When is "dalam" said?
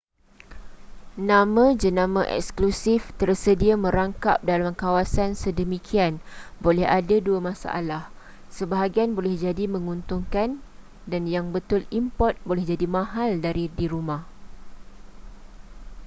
4.51-4.73